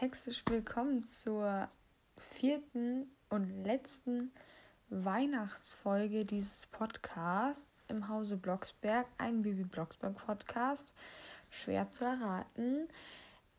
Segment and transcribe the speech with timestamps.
[0.00, 1.70] herzlich willkommen zur
[2.18, 4.30] vierten und letzten
[4.90, 10.92] Weihnachtsfolge dieses Podcasts im Hause Blocksberg, ein Bibi Blocksberg Podcast.
[11.48, 12.88] Schwer zu erraten.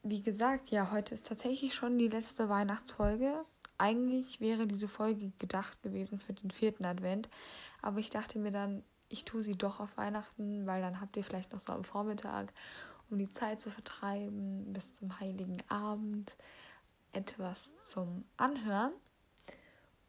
[0.04, 3.44] Wie gesagt, ja, heute ist tatsächlich schon die letzte Weihnachtsfolge.
[3.80, 7.30] Eigentlich wäre diese Folge gedacht gewesen für den vierten Advent,
[7.82, 11.24] aber ich dachte mir dann, ich tue sie doch auf Weihnachten, weil dann habt ihr
[11.24, 12.54] vielleicht noch so am Vormittag
[13.10, 16.36] um die Zeit zu vertreiben, bis zum heiligen Abend
[17.14, 18.94] etwas zum Anhören.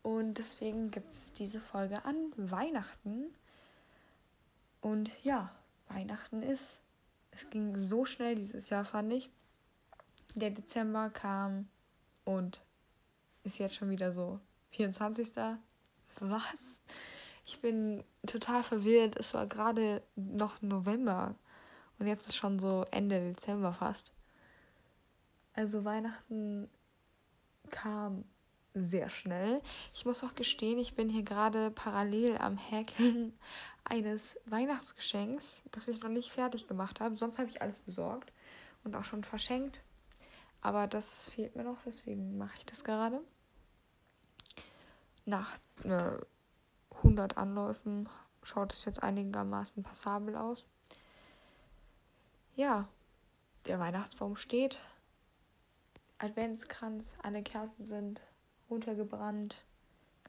[0.02, 3.34] Und deswegen gibt es diese Folge an Weihnachten.
[4.80, 5.50] Und ja,
[5.88, 6.80] Weihnachten ist.
[7.30, 9.30] Es ging so schnell dieses Jahr, fand ich.
[10.34, 11.68] Der Dezember kam
[12.24, 12.62] und
[13.44, 14.40] ist jetzt schon wieder so
[14.70, 15.32] 24.
[16.20, 16.82] Was?
[17.44, 19.16] Ich bin total verwirrt.
[19.16, 21.34] Es war gerade noch November.
[21.98, 24.12] Und jetzt ist schon so Ende Dezember fast.
[25.54, 26.70] Also Weihnachten
[27.70, 28.24] kam
[28.74, 29.60] sehr schnell.
[29.92, 33.36] Ich muss auch gestehen, ich bin hier gerade parallel am Häkeln
[33.84, 37.16] eines Weihnachtsgeschenks, das ich noch nicht fertig gemacht habe.
[37.16, 38.32] Sonst habe ich alles besorgt
[38.84, 39.80] und auch schon verschenkt.
[40.60, 43.20] Aber das fehlt mir noch, deswegen mache ich das gerade.
[45.24, 46.18] Nach äh,
[46.96, 48.08] 100 Anläufen
[48.42, 50.64] schaut es jetzt einigermaßen passabel aus
[52.58, 52.88] ja,
[53.66, 54.80] der Weihnachtsbaum steht.
[56.18, 58.20] Adventskranz, alle Kerzen sind
[58.68, 59.64] runtergebrannt,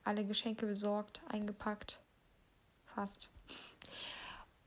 [0.04, 2.00] alle Geschenke besorgt, eingepackt.
[2.86, 3.30] Fast.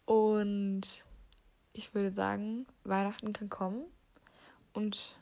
[0.07, 1.05] Und
[1.73, 3.85] ich würde sagen, Weihnachten kann kommen.
[4.73, 5.21] Und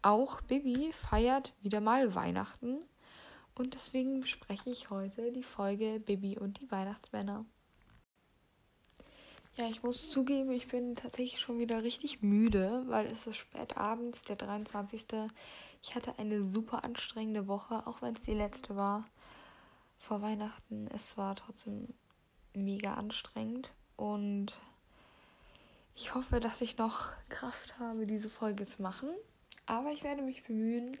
[0.00, 2.78] auch Bibi feiert wieder mal Weihnachten.
[3.54, 7.44] Und deswegen bespreche ich heute die Folge Bibi und die Weihnachtsmänner.
[9.54, 13.76] Ja, ich muss zugeben, ich bin tatsächlich schon wieder richtig müde, weil es ist spät
[13.76, 15.04] abends, der 23.
[15.82, 19.04] Ich hatte eine super anstrengende Woche, auch wenn es die letzte war
[19.98, 20.88] vor Weihnachten.
[20.94, 21.88] Es war trotzdem
[22.54, 24.58] mega anstrengend und
[25.94, 29.10] ich hoffe, dass ich noch Kraft habe, diese Folge zu machen.
[29.66, 30.96] Aber ich werde mich bemühen,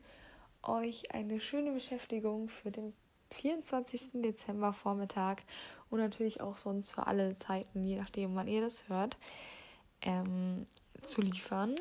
[0.62, 2.92] euch eine schöne Beschäftigung für den
[3.32, 4.22] 24.
[4.22, 5.42] Dezember Vormittag
[5.90, 9.16] und natürlich auch sonst für alle Zeiten, je nachdem, wann ihr das hört,
[10.02, 10.66] ähm,
[11.02, 11.76] zu liefern.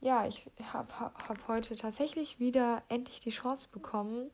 [0.00, 4.30] Ja, ich habe hab heute tatsächlich wieder endlich die Chance bekommen,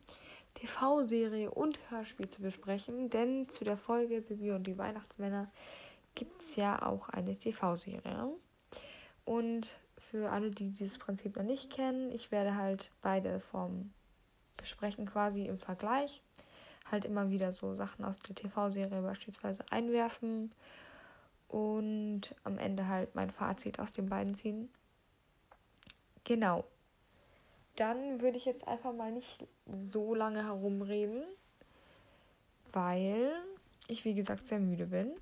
[0.55, 5.51] TV-Serie und Hörspiel zu besprechen, denn zu der Folge Bibi und die Weihnachtsmänner
[6.15, 8.33] gibt es ja auch eine TV-Serie.
[9.25, 13.93] Und für alle, die dieses Prinzip noch nicht kennen, ich werde halt beide vom
[14.59, 16.23] besprechen quasi im Vergleich.
[16.91, 20.53] Halt immer wieder so Sachen aus der TV-Serie beispielsweise einwerfen
[21.49, 24.69] und am Ende halt mein Fazit aus den beiden ziehen.
[26.25, 26.65] Genau.
[27.77, 31.23] Dann würde ich jetzt einfach mal nicht so lange herumreden,
[32.73, 33.33] weil
[33.87, 35.13] ich wie gesagt sehr müde bin.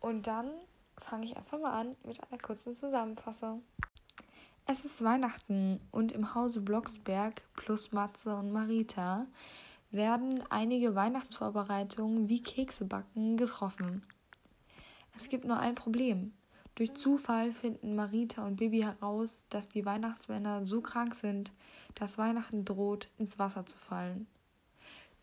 [0.00, 0.50] Und dann
[0.98, 3.62] fange ich einfach mal an mit einer kurzen Zusammenfassung.
[4.72, 9.26] Es ist Weihnachten und im Hause Blocksberg plus Matze und Marita
[9.90, 14.04] werden einige Weihnachtsvorbereitungen wie Keksebacken getroffen.
[15.16, 16.34] Es gibt nur ein Problem.
[16.76, 21.50] Durch Zufall finden Marita und Bibi heraus, dass die Weihnachtsmänner so krank sind,
[21.96, 24.28] dass Weihnachten droht, ins Wasser zu fallen.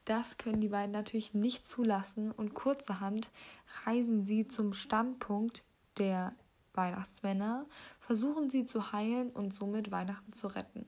[0.03, 3.29] Das können die beiden natürlich nicht zulassen und kurzerhand
[3.85, 5.63] reisen sie zum Standpunkt
[5.97, 6.35] der
[6.77, 7.65] Weihnachtsmänner,
[8.07, 10.85] versuchen sie zu heilen und somit Weihnachten zu retten.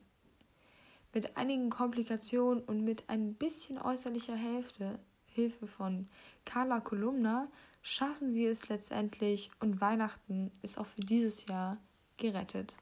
[1.13, 6.07] Mit einigen Komplikationen und mit ein bisschen äußerlicher Hälfte, Hilfe von
[6.46, 7.50] Carla Kolumna
[7.81, 11.78] schaffen sie es letztendlich und Weihnachten ist auch für dieses Jahr
[12.16, 12.78] gerettet.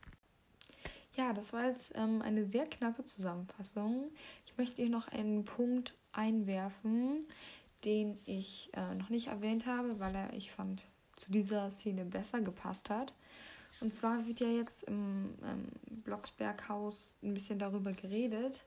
[1.15, 4.11] Ja, das war jetzt ähm, eine sehr knappe Zusammenfassung.
[4.45, 7.25] Ich möchte hier noch einen Punkt einwerfen,
[7.85, 10.83] den ich äh, noch nicht erwähnt habe, weil er, ich fand,
[11.15, 13.15] zu dieser Szene besser gepasst hat.
[13.79, 15.67] Und zwar wird ja jetzt im ähm,
[16.03, 18.65] Blocksberghaus ein bisschen darüber geredet,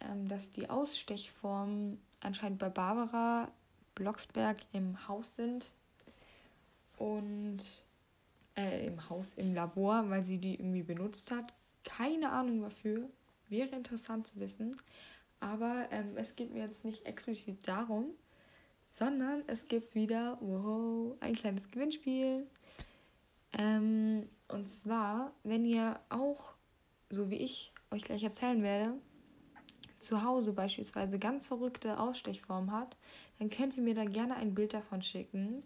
[0.00, 3.50] ähm, dass die Ausstechformen anscheinend bei Barbara
[3.94, 5.70] Blocksberg im Haus sind
[6.98, 7.58] und
[8.56, 11.52] äh, im Haus, im Labor, weil sie die irgendwie benutzt hat.
[11.84, 13.08] Keine Ahnung wofür.
[13.48, 14.76] Wäre interessant zu wissen.
[15.40, 18.06] Aber ähm, es geht mir jetzt nicht explizit darum,
[18.92, 22.46] sondern es gibt wieder, wow, ein kleines Gewinnspiel.
[23.56, 26.54] Ähm, und zwar, wenn ihr auch,
[27.10, 28.94] so wie ich euch gleich erzählen werde,
[30.00, 32.96] zu Hause beispielsweise ganz verrückte Ausstechformen habt,
[33.38, 35.62] dann könnt ihr mir da gerne ein Bild davon schicken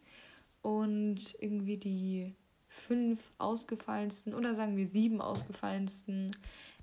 [0.62, 2.34] und irgendwie die
[2.68, 6.30] fünf ausgefallensten oder sagen wir sieben ausgefallensten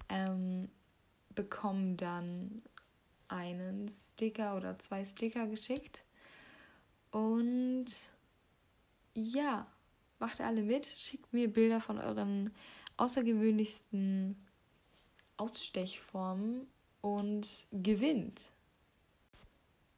[0.10, 0.70] ähm,
[1.34, 2.62] bekommen dann
[3.28, 6.04] einen Sticker oder zwei Sticker geschickt.
[7.12, 7.86] Und
[9.14, 9.68] ja,
[10.26, 12.52] macht alle mit, schickt mir Bilder von euren
[12.98, 14.36] außergewöhnlichsten
[15.38, 16.66] Ausstechformen
[17.02, 18.50] und gewinnt.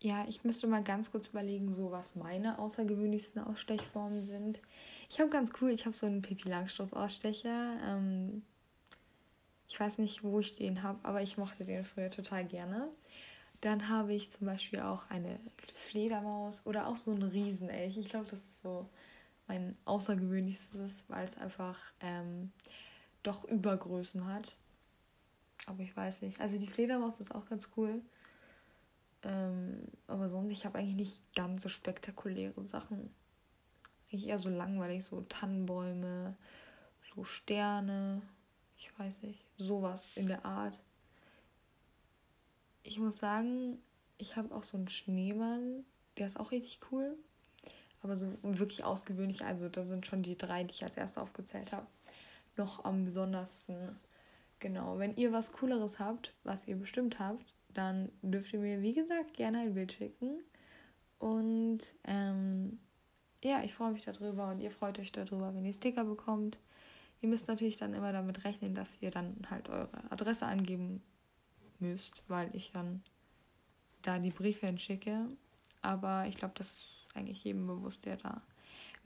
[0.01, 4.59] Ja, ich müsste mal ganz kurz überlegen, so was meine außergewöhnlichsten Ausstechformen sind.
[5.09, 7.77] Ich habe ganz cool, ich habe so einen Pipi Langstrumpf-Ausstecher.
[7.85, 8.44] Ähm,
[9.69, 12.89] ich weiß nicht, wo ich den habe, aber ich mochte den früher total gerne.
[13.62, 15.39] Dann habe ich zum Beispiel auch eine
[15.74, 17.97] Fledermaus oder auch so einen Riesenelch.
[17.97, 18.89] Ich glaube, das ist so
[19.47, 22.51] mein außergewöhnlichstes, weil es einfach ähm,
[23.23, 24.55] doch Übergrößen hat.
[25.65, 26.39] Aber ich weiß nicht.
[26.39, 28.01] Also die Fledermaus ist auch ganz cool.
[29.23, 33.09] Ähm, aber sonst, ich habe eigentlich nicht ganz so spektakuläre Sachen.
[34.09, 36.35] Eigentlich eher so langweilig, so Tannenbäume,
[37.13, 38.21] so Sterne.
[38.77, 39.43] Ich weiß nicht.
[39.57, 40.79] Sowas in der Art.
[42.83, 43.79] Ich muss sagen,
[44.17, 45.83] ich habe auch so einen Schneemann.
[46.17, 47.17] Der ist auch richtig cool.
[48.01, 49.44] Aber so wirklich ausgewöhnlich.
[49.45, 51.88] Also, da sind schon die drei, die ich als erste aufgezählt habe.
[52.55, 53.97] Noch am besondersten.
[54.59, 54.97] Genau.
[54.97, 59.33] Wenn ihr was Cooleres habt, was ihr bestimmt habt, dann dürft ihr mir, wie gesagt,
[59.33, 60.39] gerne ein Bild schicken.
[61.19, 62.79] Und ähm,
[63.44, 66.57] ja, ich freue mich darüber und ihr freut euch darüber, wenn ihr Sticker bekommt.
[67.21, 71.01] Ihr müsst natürlich dann immer damit rechnen, dass ihr dann halt eure Adresse angeben
[71.79, 73.03] müsst, weil ich dann
[74.01, 75.25] da die Briefe hinschicke.
[75.88, 78.42] Aber ich glaube, das ist eigentlich jedem bewusst, der da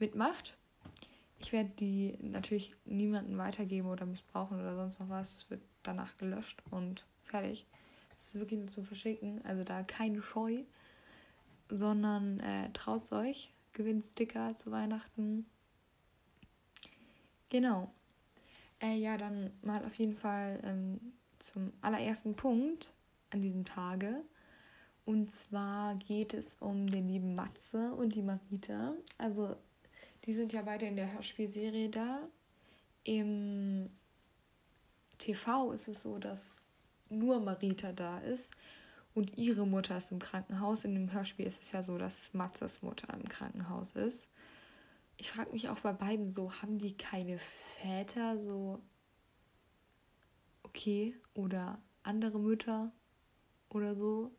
[0.00, 0.56] mitmacht.
[1.38, 5.32] Ich werde die natürlich niemandem weitergeben oder missbrauchen oder sonst noch was.
[5.32, 7.68] Es wird danach gelöscht und fertig.
[8.18, 9.44] Das ist wirklich nur zum Verschicken.
[9.44, 10.64] Also da keine Scheu,
[11.68, 13.52] sondern äh, traut euch.
[13.74, 15.46] Gewinnt Sticker zu Weihnachten.
[17.48, 17.92] Genau.
[18.80, 22.92] Äh, ja, dann mal auf jeden Fall ähm, zum allerersten Punkt
[23.30, 24.24] an diesem Tage.
[25.04, 28.94] Und zwar geht es um den lieben Matze und die Marita.
[29.18, 29.56] Also,
[30.24, 32.20] die sind ja beide in der Hörspielserie da.
[33.04, 33.90] Im
[35.18, 36.56] TV ist es so, dass
[37.08, 38.52] nur Marita da ist
[39.14, 40.84] und ihre Mutter ist im Krankenhaus.
[40.84, 44.28] In dem Hörspiel ist es ja so, dass Matzes Mutter im Krankenhaus ist
[45.22, 48.82] ich frage mich auch bei beiden so, haben die keine Väter so
[50.64, 52.90] okay oder andere Mütter
[53.68, 54.32] oder so?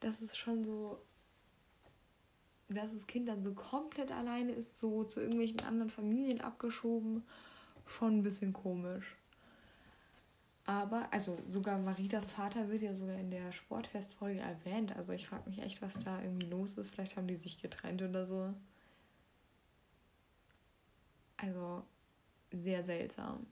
[0.00, 0.98] Das ist schon so,
[2.68, 7.24] dass das Kind dann so komplett alleine ist, so zu irgendwelchen anderen Familien abgeschoben,
[7.86, 9.16] schon ein bisschen komisch.
[10.66, 14.94] Aber, also sogar Maritas Vater wird ja sogar in der Sportfestfolge erwähnt.
[14.96, 16.90] Also ich frage mich echt, was da irgendwie los ist.
[16.90, 18.54] Vielleicht haben die sich getrennt oder so.
[21.38, 21.82] Also
[22.52, 23.46] sehr seltsam.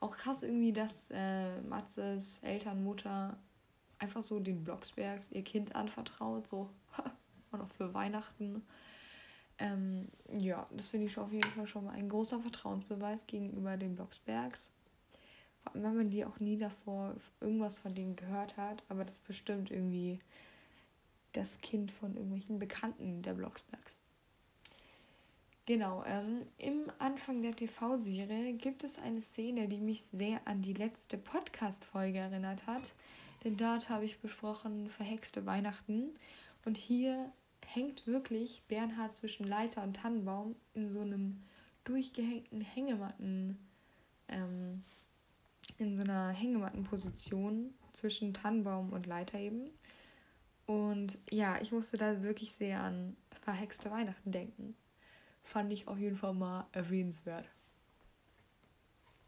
[0.00, 3.38] Auch krass irgendwie, dass äh, Matzes Elternmutter
[4.00, 6.48] einfach so den Blocksbergs ihr Kind anvertraut.
[6.48, 6.68] So,
[7.52, 8.62] auch noch für Weihnachten.
[9.58, 10.08] Ähm,
[10.38, 14.70] ja, das finde ich auf jeden Fall schon mal ein großer Vertrauensbeweis gegenüber den Blocksbergs.
[15.62, 19.14] Vor allem, wenn man die auch nie davor irgendwas von denen gehört hat, aber das
[19.14, 20.18] ist bestimmt irgendwie
[21.32, 23.98] das Kind von irgendwelchen Bekannten der Blocksbergs.
[25.66, 30.72] Genau, ähm, im Anfang der TV-Serie gibt es eine Szene, die mich sehr an die
[30.72, 32.94] letzte Podcast-Folge erinnert hat.
[33.44, 36.10] Denn dort habe ich besprochen verhexte Weihnachten.
[36.64, 37.32] Und hier
[37.66, 41.42] hängt wirklich Bernhard zwischen Leiter und Tannenbaum in so einem
[41.84, 43.58] durchgehängten Hängematten
[44.28, 44.84] ähm,
[45.78, 49.70] in so einer Hängematten-Position zwischen Tannenbaum und Leiter eben.
[50.66, 54.76] Und ja, ich musste da wirklich sehr an verhexte Weihnachten denken.
[55.42, 57.48] Fand ich auf jeden Fall mal erwähnenswert.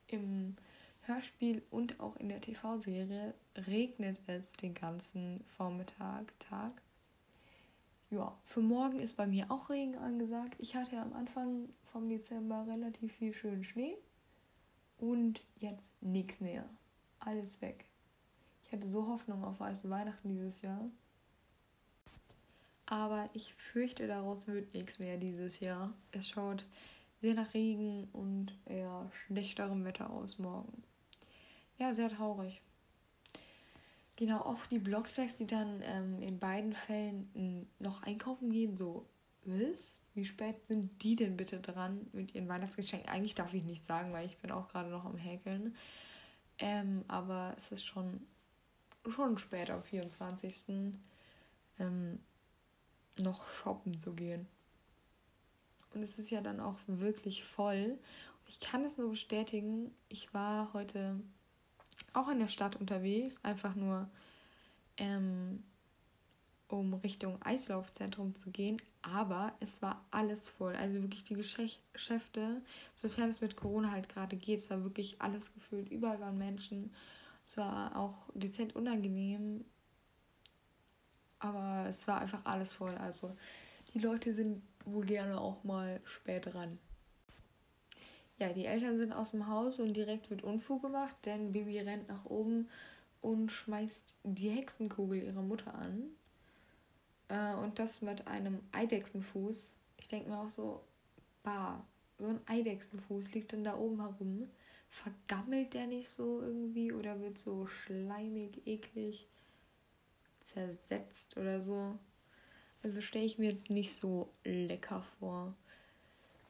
[0.06, 0.56] Im
[1.02, 6.82] Hörspiel und auch in der TV-Serie regnet es den ganzen Vormittag, Tag.
[8.10, 10.54] Ja, für morgen ist bei mir auch Regen angesagt.
[10.58, 13.96] Ich hatte ja am Anfang vom Dezember relativ viel schönen Schnee.
[14.98, 16.68] Und jetzt nichts mehr.
[17.18, 17.86] Alles weg.
[18.64, 20.90] Ich hatte so Hoffnung auf weiße Weihnachten dieses Jahr.
[22.86, 25.94] Aber ich fürchte, daraus wird nichts mehr dieses Jahr.
[26.10, 26.66] Es schaut
[27.22, 30.82] sehr nach Regen und eher schlechterem Wetter aus morgen.
[31.78, 32.60] Ja, sehr traurig.
[34.22, 39.04] Genau, auch die Blocksbergs, die dann ähm, in beiden Fällen noch einkaufen gehen, so,
[39.44, 40.00] was?
[40.14, 43.10] Wie spät sind die denn bitte dran mit ihren Weihnachtsgeschenken?
[43.10, 45.74] Eigentlich darf ich nicht sagen, weil ich bin auch gerade noch am Häkeln.
[46.60, 48.24] Ähm, aber es ist schon,
[49.08, 50.94] schon spät am 24.
[51.80, 52.20] Ähm,
[53.18, 54.46] noch shoppen zu gehen.
[55.94, 57.98] Und es ist ja dann auch wirklich voll.
[58.46, 59.92] Ich kann es nur bestätigen.
[60.08, 61.18] Ich war heute
[62.14, 64.08] auch in der Stadt unterwegs, einfach nur
[64.96, 65.62] ähm,
[66.68, 70.74] um Richtung Eislaufzentrum zu gehen, aber es war alles voll.
[70.74, 72.62] Also wirklich die Geschäfte,
[72.94, 75.90] sofern es mit Corona halt gerade geht, es war wirklich alles gefüllt.
[75.90, 76.92] Überall waren Menschen.
[77.44, 79.64] Es war auch dezent unangenehm,
[81.40, 82.94] aber es war einfach alles voll.
[82.94, 83.36] Also
[83.92, 86.78] die Leute sind wohl gerne auch mal spät dran.
[88.42, 92.08] Ja, die Eltern sind aus dem Haus und direkt wird Unfug gemacht, denn Bibi rennt
[92.08, 92.68] nach oben
[93.20, 96.10] und schmeißt die Hexenkugel ihrer Mutter an.
[97.28, 99.70] Äh, und das mit einem Eidechsenfuß.
[99.96, 100.82] Ich denke mir auch so,
[101.44, 101.84] bah,
[102.18, 104.50] so ein Eidechsenfuß liegt dann da oben herum.
[104.90, 109.28] Vergammelt der nicht so irgendwie oder wird so schleimig, eklig
[110.40, 111.96] zersetzt oder so?
[112.82, 115.54] Also stelle ich mir jetzt nicht so lecker vor,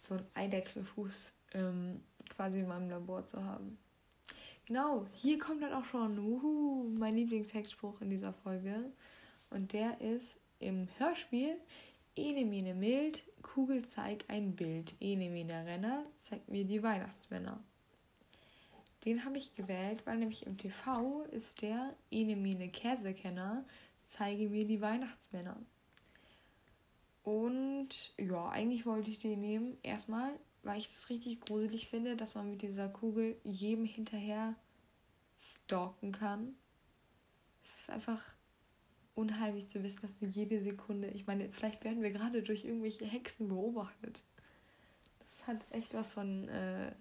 [0.00, 3.78] so ein Eidechsenfuß ähm, quasi in meinem Labor zu haben.
[4.66, 8.92] Genau, hier kommt dann auch schon uhu, mein Lieblingshexspruch in dieser Folge.
[9.50, 11.56] Und der ist im Hörspiel
[12.14, 14.94] Ene Mene Mild, Kugel zeig ein Bild.
[15.00, 17.59] Ene Mene Renner zeigt mir die Weihnachtsmänner.
[19.04, 23.64] Den habe ich gewählt, weil nämlich im TV ist der Ene Mene Käsekenner,
[24.04, 25.56] zeige mir die Weihnachtsmänner.
[27.25, 29.78] Und ja, eigentlich wollte ich den nehmen.
[29.82, 30.32] Erstmal,
[30.62, 34.54] weil ich das richtig gruselig finde, dass man mit dieser Kugel jedem hinterher
[35.38, 36.54] stalken kann.
[37.62, 38.23] Es ist einfach
[39.14, 43.04] unheimlich zu wissen, dass du jede Sekunde, ich meine, vielleicht werden wir gerade durch irgendwelche
[43.04, 44.23] Hexen beobachtet.
[45.19, 46.95] Das hat echt was von, äh,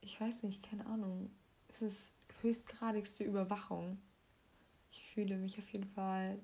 [0.00, 1.30] ich weiß nicht, keine Ahnung.
[1.68, 4.00] Es ist höchstgradigste Überwachung.
[4.90, 6.38] Ich fühle mich auf jeden Fall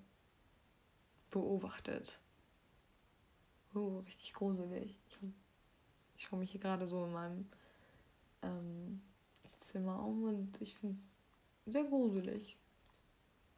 [1.31, 2.21] beobachtet.
[3.75, 4.97] Oh, richtig gruselig.
[6.19, 7.49] Ich, schaue mich hier gerade so in meinem
[8.43, 9.01] ähm,
[9.59, 11.17] Zimmer um und ich finde es
[11.67, 12.57] sehr gruselig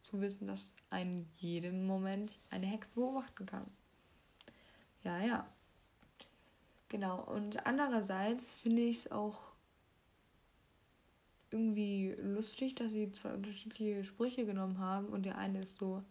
[0.03, 3.67] zu wissen, dass ein jedem Moment eine Hexe beobachten kann.
[5.03, 5.47] Ja, ja.
[6.89, 7.23] Genau.
[7.23, 9.39] Und andererseits finde ich es auch
[11.51, 16.05] irgendwie lustig, dass sie zwei unterschiedliche Sprüche genommen haben und der eine ist so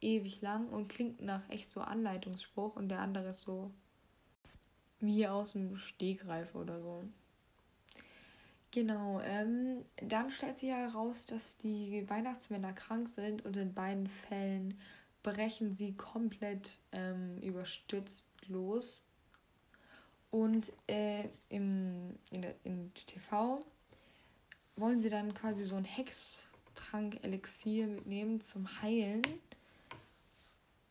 [0.00, 3.72] ewig lang und klingt nach echt so Anleitungsspruch und der andere ist so
[5.00, 7.04] wie aus dem Stegreif oder so.
[8.70, 14.80] Genau, ähm, dann stellt sich heraus, dass die Weihnachtsmänner krank sind und in beiden Fällen
[15.22, 19.04] brechen sie komplett ähm, überstürzt los.
[20.32, 23.64] Und äh, im, in, der, in TV
[24.74, 29.22] wollen sie dann quasi so ein Hextrank-Elixier mitnehmen zum Heilen.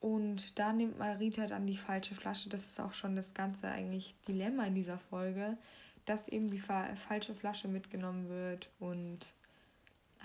[0.03, 2.49] Und da nimmt Marita dann die falsche Flasche.
[2.49, 5.57] Das ist auch schon das ganze eigentlich Dilemma in dieser Folge
[6.05, 9.19] dass eben die falsche Flasche mitgenommen wird und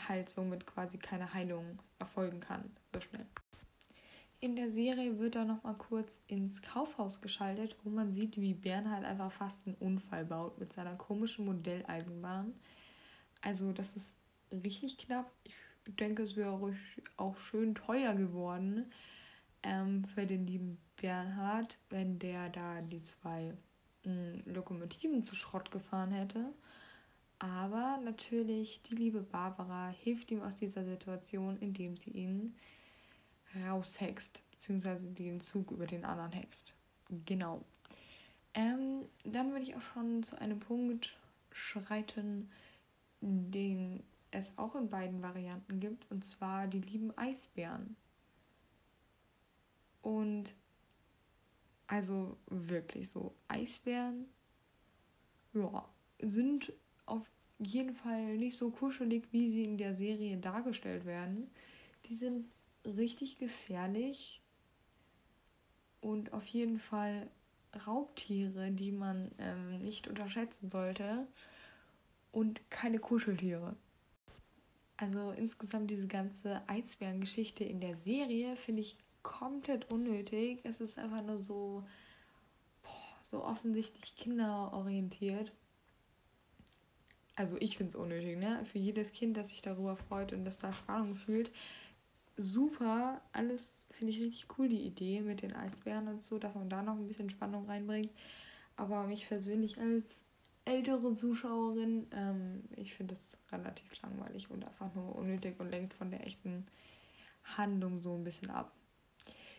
[0.09, 3.27] halt somit quasi keine Heilung erfolgen kann, so schnell.
[4.41, 9.05] In der Serie wird dann nochmal kurz ins Kaufhaus geschaltet, wo man sieht, wie Bernhard
[9.05, 12.55] einfach fast einen Unfall baut mit seiner komischen Modelleisenbahn.
[13.43, 14.17] Also das ist
[14.53, 15.31] richtig knapp.
[15.45, 16.77] Ich denke, es wäre
[17.17, 18.93] auch schön teuer geworden
[19.63, 23.55] ähm, für den lieben Bernhard, wenn der da die zwei
[24.47, 26.53] Lokomotiven zu Schrott gefahren hätte.
[27.39, 32.57] Aber natürlich, die liebe Barbara hilft ihm aus dieser Situation, indem sie ihn
[33.65, 36.75] raushext, beziehungsweise den Zug über den anderen hext.
[37.27, 37.65] Genau.
[38.55, 41.17] Ähm, dann würde ich auch schon zu einem Punkt
[41.53, 42.51] schreiten,
[43.21, 47.97] den es auch in beiden Varianten gibt, und zwar die lieben Eisbären.
[50.09, 50.55] Und
[51.87, 53.35] also wirklich so.
[53.47, 54.25] Eisbären,
[55.53, 55.87] ja,
[56.19, 56.73] sind
[57.05, 61.51] auf jeden Fall nicht so kuschelig, wie sie in der Serie dargestellt werden.
[62.07, 62.47] Die sind
[62.87, 64.41] richtig gefährlich
[66.01, 67.29] und auf jeden Fall
[67.87, 71.29] Raubtiere, die man ähm, nicht unterschätzen sollte
[72.33, 73.77] und keine Kuscheltiere.
[74.97, 80.61] Also insgesamt diese ganze Eisbärengeschichte in der Serie finde ich komplett unnötig.
[80.65, 81.85] Es ist einfach nur so,
[82.83, 85.53] boah, so offensichtlich kinderorientiert.
[87.37, 88.65] Also ich finde es unnötig, ne?
[88.65, 91.53] Für jedes Kind, das sich darüber freut und das da Spannung fühlt.
[92.37, 96.69] Super, alles finde ich richtig cool, die Idee mit den Eisbären und so, dass man
[96.69, 98.11] da noch ein bisschen Spannung reinbringt.
[98.77, 100.05] Aber mich persönlich als
[100.65, 106.11] ältere Zuschauerin, ähm, ich finde es relativ langweilig und einfach nur unnötig und lenkt von
[106.11, 106.67] der echten
[107.57, 108.73] Handlung so ein bisschen ab.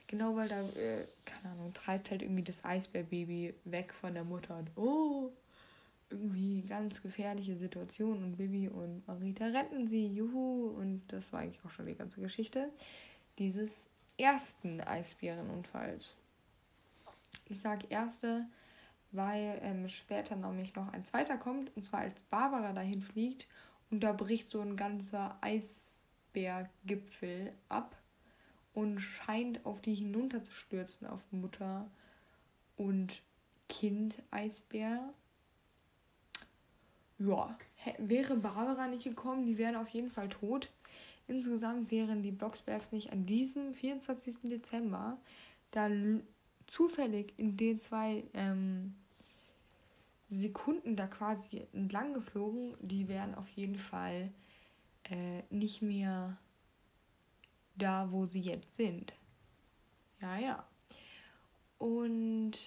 [0.09, 4.57] Genau, weil da, äh, keine Ahnung, treibt halt irgendwie das Eisbärbaby weg von der Mutter
[4.57, 5.31] und oh,
[6.09, 11.63] irgendwie ganz gefährliche Situation und Bibi und Marita retten sie, juhu, und das war eigentlich
[11.63, 12.71] auch schon die ganze Geschichte
[13.37, 13.85] dieses
[14.17, 16.15] ersten Eisbärenunfalls.
[17.47, 18.47] Ich sage erste,
[19.11, 23.47] weil ähm, später nämlich noch ein zweiter kommt, und zwar als Barbara dahin fliegt
[23.91, 27.95] und da bricht so ein ganzer Eisberggipfel ab
[28.73, 31.89] und scheint auf die hinunterzustürzen, auf Mutter
[32.77, 33.21] und
[33.67, 35.13] Kind Eisbär.
[37.17, 37.57] Ja,
[37.97, 40.69] wäre Barbara nicht gekommen, die wären auf jeden Fall tot.
[41.27, 44.49] Insgesamt wären die Blocksbergs nicht an diesem 24.
[44.49, 45.17] Dezember
[45.71, 45.89] da
[46.65, 48.95] zufällig in den zwei ähm,
[50.29, 54.31] Sekunden da quasi entlang geflogen, die wären auf jeden Fall
[55.09, 56.37] äh, nicht mehr
[57.81, 59.13] da, wo sie jetzt sind.
[60.21, 60.67] Ja, ja.
[61.77, 62.57] Und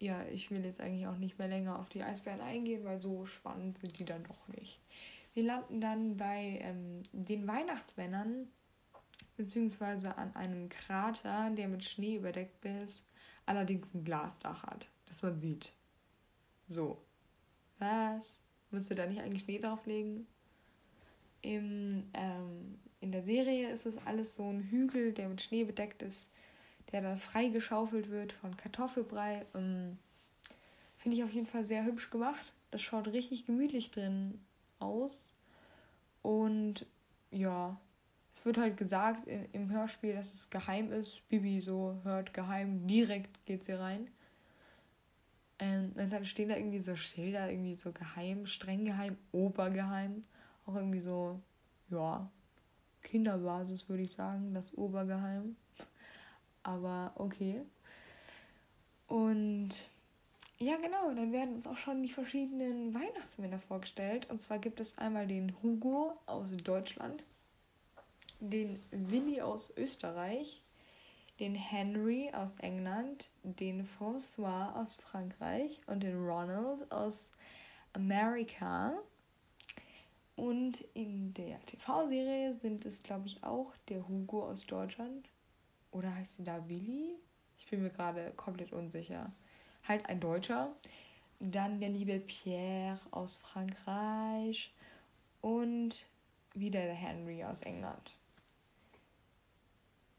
[0.00, 3.26] ja, ich will jetzt eigentlich auch nicht mehr länger auf die Eisbären eingehen, weil so
[3.26, 4.80] spannend sind die dann doch nicht.
[5.34, 8.48] Wir landen dann bei ähm, den Weihnachtsmännern,
[9.36, 13.04] beziehungsweise an einem Krater, der mit Schnee überdeckt ist,
[13.46, 15.74] allerdings ein Glasdach hat, das man sieht.
[16.68, 17.02] So.
[17.78, 18.40] Was?
[18.70, 20.26] Müsste da nicht eigentlich Schnee drauflegen?
[21.42, 26.02] Im, ähm, in der Serie ist es alles so ein Hügel, der mit Schnee bedeckt
[26.02, 26.30] ist,
[26.92, 29.46] der dann freigeschaufelt wird von Kartoffelbrei.
[29.54, 29.98] Ähm,
[30.96, 32.52] Finde ich auf jeden Fall sehr hübsch gemacht.
[32.70, 34.40] Das schaut richtig gemütlich drin
[34.80, 35.32] aus.
[36.22, 36.86] Und
[37.30, 37.78] ja,
[38.34, 41.26] es wird halt gesagt in, im Hörspiel, dass es geheim ist.
[41.28, 44.08] Bibi so hört geheim, direkt geht sie rein.
[45.60, 50.24] Ähm, und dann stehen da irgendwie so Schilder, irgendwie so geheim, streng geheim, obergeheim.
[50.66, 51.40] Auch irgendwie so,
[51.90, 52.28] ja,
[53.08, 55.56] Kinderbasis würde ich sagen, das Obergeheim.
[56.62, 57.62] Aber okay.
[59.06, 59.70] Und
[60.58, 64.28] ja, genau, dann werden uns auch schon die verschiedenen Weihnachtsmänner vorgestellt.
[64.28, 67.22] Und zwar gibt es einmal den Hugo aus Deutschland,
[68.40, 70.62] den Willi aus Österreich,
[71.40, 77.30] den Henry aus England, den François aus Frankreich und den Ronald aus
[77.94, 78.92] Amerika.
[80.38, 85.28] Und in der TV-Serie sind es, glaube ich, auch der Hugo aus Deutschland.
[85.90, 87.16] Oder heißt sie da Willi?
[87.58, 89.32] Ich bin mir gerade komplett unsicher.
[89.88, 90.76] Halt ein Deutscher.
[91.40, 94.72] Dann der liebe Pierre aus Frankreich.
[95.40, 96.06] Und
[96.54, 98.14] wieder der Henry aus England.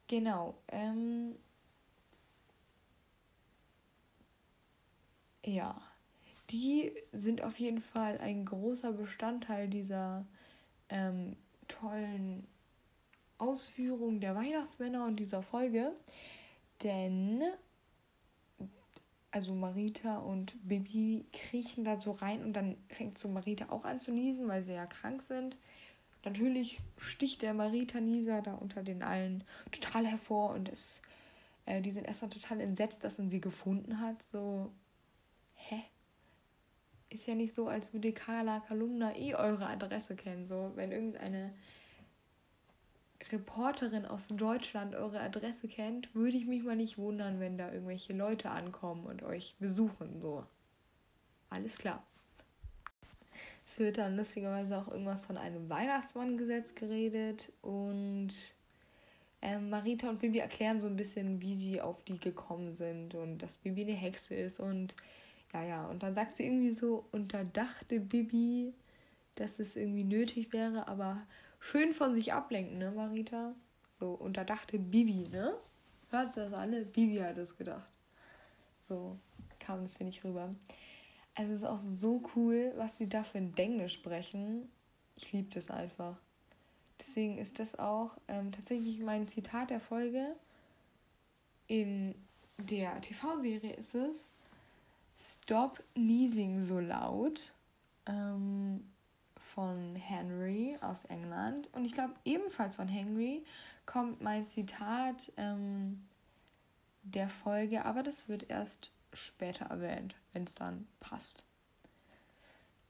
[0.08, 0.54] Genau.
[0.68, 1.38] Ähm,
[5.46, 5.82] ja,
[6.52, 10.26] die sind auf jeden Fall ein großer Bestandteil dieser
[10.90, 11.36] ähm,
[11.68, 12.48] tollen
[13.38, 15.94] Ausführung der Weihnachtsmänner und dieser Folge.
[16.84, 17.44] Denn,
[19.32, 24.00] also Marita und Bibi kriechen da so rein und dann fängt so Marita auch an
[24.00, 25.58] zu niesen, weil sie ja krank sind.
[26.26, 31.02] Natürlich sticht der Marita-Nieser da unter den allen total hervor und es,
[31.66, 34.22] äh, die sind erstmal total entsetzt, dass man sie gefunden hat.
[34.22, 34.72] So,
[35.56, 35.84] hä?
[37.10, 40.46] Ist ja nicht so, als würde Carla Kalumna eh eure Adresse kennen.
[40.46, 41.54] So, wenn irgendeine
[43.32, 48.14] Reporterin aus Deutschland eure Adresse kennt, würde ich mich mal nicht wundern, wenn da irgendwelche
[48.14, 50.22] Leute ankommen und euch besuchen.
[50.22, 50.46] So.
[51.50, 52.04] Alles klar.
[53.68, 58.32] Es wird dann lustigerweise auch irgendwas von einem Weihnachtsmanngesetz geredet und
[59.42, 63.38] ähm, Marita und Bibi erklären so ein bisschen, wie sie auf die gekommen sind und
[63.38, 64.96] dass Bibi eine Hexe ist und
[65.54, 65.86] ja, ja.
[65.88, 68.74] Und dann sagt sie irgendwie so, und da dachte Bibi,
[69.36, 71.22] dass es irgendwie nötig wäre, aber
[71.60, 73.54] schön von sich ablenken, ne, Marita?
[73.92, 75.56] So, und da dachte Bibi, ne?
[76.10, 76.86] Hört das alle?
[76.86, 77.88] Bibi hat es gedacht.
[78.88, 79.18] So
[79.60, 80.54] kam das, finde ich, rüber.
[81.36, 84.70] Also es ist auch so cool, was sie da für ein Denglisch sprechen.
[85.16, 86.18] Ich liebe das einfach.
[87.00, 90.36] Deswegen ist das auch ähm, tatsächlich mein Zitat der Folge.
[91.68, 92.16] In
[92.58, 94.32] der TV-Serie ist es
[95.20, 97.52] Stop Sneezing so laut
[98.06, 98.90] ähm,
[99.36, 101.68] von Henry aus England.
[101.74, 103.44] Und ich glaube ebenfalls von Henry
[103.86, 106.08] kommt mein Zitat ähm,
[107.04, 111.44] der Folge, aber das wird erst später erwähnt, wenn es dann passt.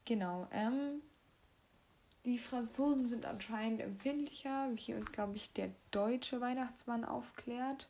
[0.04, 0.46] Genau.
[0.52, 1.02] Ähm,
[2.24, 7.88] die Franzosen sind anscheinend empfindlicher, wie uns, glaube ich, der deutsche Weihnachtsmann aufklärt.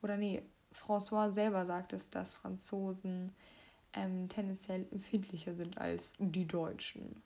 [0.00, 0.42] Oder nee,
[0.72, 3.34] François selber sagt es, dass Franzosen
[3.94, 7.22] ähm, tendenziell empfindlicher sind als die Deutschen.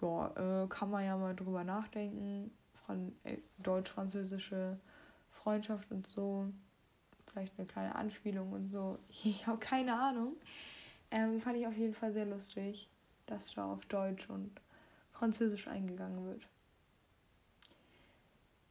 [0.00, 2.50] Ja, äh, kann man ja mal drüber nachdenken.
[2.86, 4.78] Von äh, deutsch-französische
[5.30, 6.52] Freundschaft und so
[7.26, 8.98] vielleicht eine kleine Anspielung und so.
[9.08, 10.36] Ich habe keine Ahnung.
[11.10, 12.90] Ähm, fand ich auf jeden Fall sehr lustig.
[13.26, 14.60] dass da auf Deutsch und
[15.12, 16.46] Französisch eingegangen wird.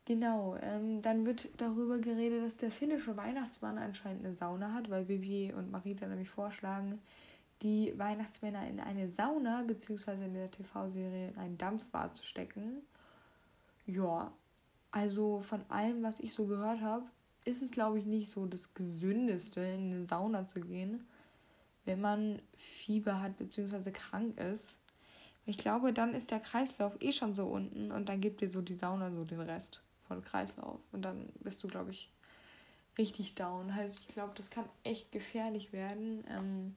[0.05, 5.05] Genau, ähm, dann wird darüber geredet, dass der finnische Weihnachtsmann anscheinend eine Sauna hat, weil
[5.05, 7.01] Bibi und Marita nämlich vorschlagen,
[7.63, 10.25] die Weihnachtsmänner in eine Sauna bzw.
[10.25, 12.83] in der TV-Serie in ein Dampfbad zu stecken.
[13.87, 14.31] Ja,
[14.91, 17.05] also von allem, was ich so gehört habe,
[17.43, 21.07] ist es, glaube ich, nicht so das Gesündeste, in eine Sauna zu gehen,
[21.85, 23.89] wenn man Fieber hat bzw.
[23.89, 24.75] krank ist.
[25.47, 28.61] Ich glaube, dann ist der Kreislauf eh schon so unten und dann gibt dir so
[28.61, 30.79] die Sauna so den Rest von Kreislauf.
[30.91, 32.11] Und dann bist du, glaube ich,
[32.97, 33.75] richtig down.
[33.75, 36.23] Heißt, ich glaube, das kann echt gefährlich werden.
[36.29, 36.75] Ähm,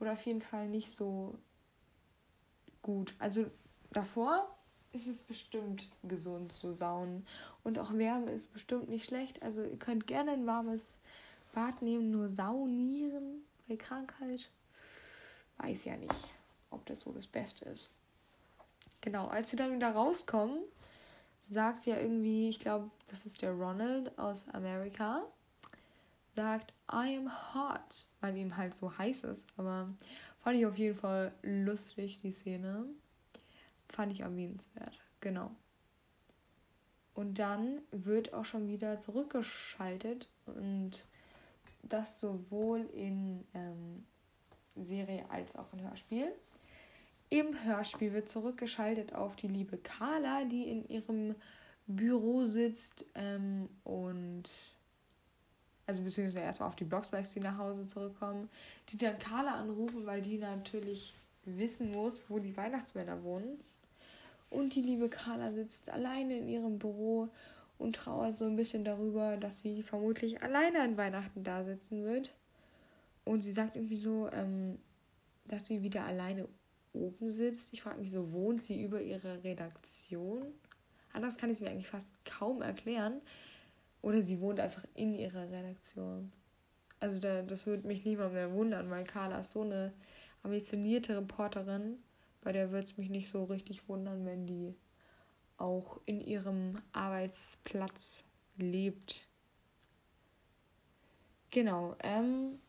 [0.00, 1.36] oder auf jeden Fall nicht so
[2.82, 3.14] gut.
[3.18, 3.46] Also
[3.90, 4.48] davor
[4.92, 7.26] ist es bestimmt gesund zu saunen.
[7.62, 9.42] Und auch Wärme ist bestimmt nicht schlecht.
[9.42, 10.96] Also ihr könnt gerne ein warmes
[11.52, 14.48] Bad nehmen, nur saunieren bei Krankheit.
[15.58, 16.34] Weiß ja nicht,
[16.70, 17.90] ob das so das Beste ist.
[19.00, 20.58] Genau, als sie dann wieder rauskommen,
[21.48, 25.22] sagt ja irgendwie, ich glaube, das ist der Ronald aus Amerika,
[26.34, 29.48] sagt, I am hot, weil ihm halt so heiß ist.
[29.56, 29.88] Aber
[30.38, 32.84] fand ich auf jeden Fall lustig, die Szene.
[33.88, 35.50] Fand ich erwähnenswert, genau.
[37.14, 40.92] Und dann wird auch schon wieder zurückgeschaltet und
[41.82, 44.06] das sowohl in ähm,
[44.76, 46.32] Serie als auch in Hörspiel.
[47.30, 51.34] Im Hörspiel wird zurückgeschaltet auf die liebe Carla, die in ihrem
[51.86, 54.44] Büro sitzt ähm, und
[55.86, 58.50] also beziehungsweise erstmal auf die Blocksbergs, die nach Hause zurückkommen,
[58.90, 61.14] die dann Carla anrufen, weil die natürlich
[61.44, 63.58] wissen muss, wo die Weihnachtsmänner wohnen.
[64.50, 67.28] Und die liebe Carla sitzt alleine in ihrem Büro
[67.78, 72.34] und trauert so ein bisschen darüber, dass sie vermutlich alleine an Weihnachten da sitzen wird.
[73.24, 74.78] Und sie sagt irgendwie so, ähm,
[75.46, 76.48] dass sie wieder alleine
[76.92, 77.72] oben sitzt.
[77.72, 80.42] Ich frage mich so, wohnt sie über ihre Redaktion?
[81.12, 83.20] Anders kann ich es mir eigentlich fast kaum erklären.
[84.02, 86.32] Oder sie wohnt einfach in ihrer Redaktion.
[87.00, 89.92] Also da, das würde mich niemand mehr wundern, weil Carla ist so eine
[90.42, 91.98] ambitionierte Reporterin.
[92.42, 94.74] Bei der würde es mich nicht so richtig wundern, wenn die
[95.56, 98.24] auch in ihrem Arbeitsplatz
[98.56, 99.28] lebt.
[101.50, 101.96] Genau.
[102.02, 102.60] Ähm,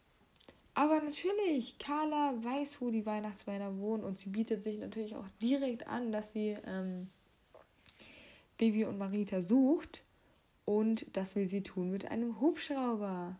[0.79, 5.85] aber natürlich, Carla weiß, wo die Weihnachtsmänner wohnen und sie bietet sich natürlich auch direkt
[5.87, 7.09] an, dass sie ähm,
[8.57, 10.03] Baby und Marita sucht.
[10.63, 13.35] Und das will sie tun mit einem Hubschrauber.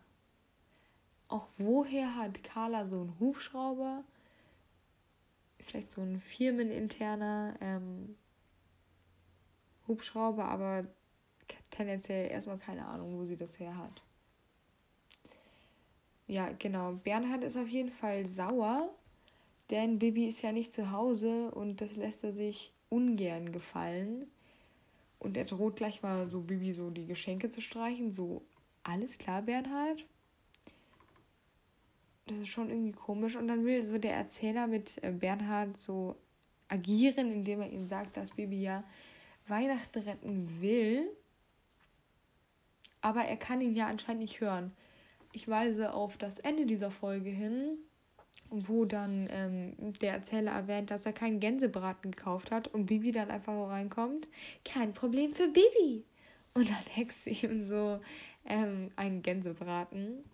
[1.28, 4.04] Auch woher hat Carla so einen Hubschrauber?
[5.60, 8.16] Vielleicht so ein firmeninterner ähm,
[9.88, 10.84] Hubschrauber, aber
[11.70, 14.02] tendenziell erstmal keine Ahnung, wo sie das her hat.
[16.30, 16.92] Ja, genau.
[16.92, 18.88] Bernhard ist auf jeden Fall sauer,
[19.68, 24.30] denn Bibi ist ja nicht zu Hause und das lässt er sich ungern gefallen.
[25.18, 28.12] Und er droht gleich mal so Bibi so die Geschenke zu streichen.
[28.12, 28.42] So,
[28.84, 30.06] alles klar, Bernhard?
[32.26, 33.34] Das ist schon irgendwie komisch.
[33.34, 36.14] Und dann will so der Erzähler mit äh, Bernhard so
[36.68, 38.84] agieren, indem er ihm sagt, dass Bibi ja
[39.48, 41.10] Weihnachten retten will.
[43.00, 44.70] Aber er kann ihn ja anscheinend nicht hören
[45.32, 47.78] ich weise auf das Ende dieser Folge hin,
[48.50, 53.30] wo dann ähm, der Erzähler erwähnt, dass er keinen Gänsebraten gekauft hat und Bibi dann
[53.30, 54.28] einfach so reinkommt.
[54.64, 56.04] Kein Problem für Bibi.
[56.54, 58.00] Und dann hext sie ihm so
[58.44, 60.24] ähm, einen Gänsebraten.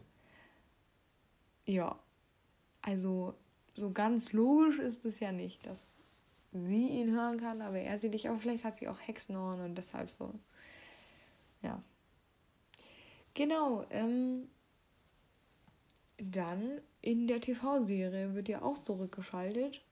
[1.67, 1.99] Ja,
[2.83, 3.35] also
[3.75, 5.95] so ganz logisch ist es ja nicht, dass
[6.53, 8.29] sie ihn hören kann, aber er sie nicht.
[8.29, 10.33] Aber vielleicht hat sie auch Hexenohren und deshalb so.
[11.63, 11.83] Ja.
[13.35, 14.49] Genau, ähm,
[16.19, 19.83] dann in der TV-Serie wird ja auch zurückgeschaltet.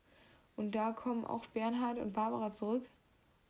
[0.57, 2.89] Und da kommen auch Bernhard und Barbara zurück.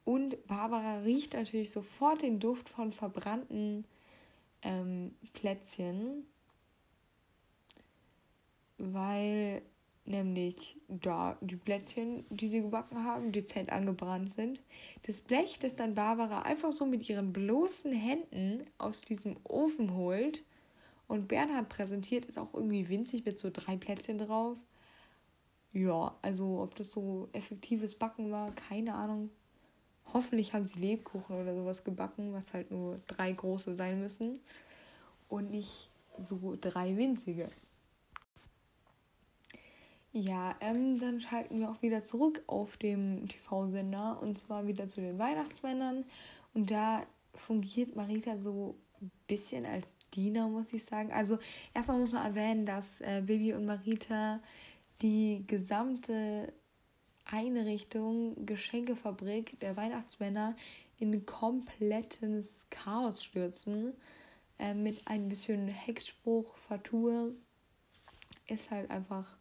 [0.04, 3.84] Und Barbara riecht natürlich sofort den Duft von verbrannten
[4.62, 6.26] ähm, Plätzchen,
[8.78, 9.62] weil
[10.06, 14.60] nämlich da die Plätzchen, die sie gebacken haben, dezent angebrannt sind.
[15.04, 20.42] Das Blech, das dann Barbara einfach so mit ihren bloßen Händen aus diesem Ofen holt
[21.06, 24.56] und Bernhard präsentiert ist auch irgendwie winzig mit so drei Plätzchen drauf.
[25.72, 29.30] Ja, also ob das so effektives Backen war, keine Ahnung.
[30.12, 34.40] Hoffentlich haben sie Lebkuchen oder sowas gebacken, was halt nur drei große sein müssen.
[35.28, 35.90] Und nicht
[36.22, 37.48] so drei winzige.
[40.12, 45.00] Ja, ähm, dann schalten wir auch wieder zurück auf dem TV-Sender und zwar wieder zu
[45.00, 46.04] den Weihnachtsmännern.
[46.54, 48.76] Und da fungiert Marita so
[49.26, 51.12] bisschen als Diener, muss ich sagen.
[51.12, 51.38] Also
[51.74, 54.40] erstmal muss man erwähnen, dass äh, Bibi und Marita
[55.02, 56.52] die gesamte
[57.24, 60.56] Einrichtung, Geschenkefabrik der Weihnachtsmänner
[60.98, 63.94] in komplettes Chaos stürzen.
[64.58, 67.32] Äh, mit ein bisschen Hexspruch, Fatur.
[68.46, 69.36] Ist halt einfach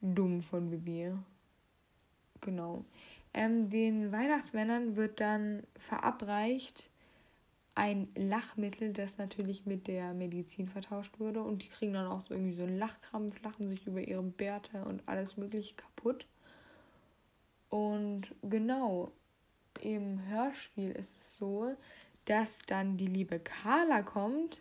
[0.00, 1.12] dumm von Bibi.
[2.40, 2.84] Genau.
[3.34, 6.90] Ähm, den Weihnachtsmännern wird dann verabreicht
[7.78, 11.42] ein Lachmittel, das natürlich mit der Medizin vertauscht wurde.
[11.42, 14.84] Und die kriegen dann auch so irgendwie so einen Lachkrampf, lachen sich über ihre Bärte
[14.84, 16.26] und alles Mögliche kaputt.
[17.68, 19.12] Und genau,
[19.80, 21.72] im Hörspiel ist es so,
[22.24, 24.60] dass dann die liebe Carla kommt.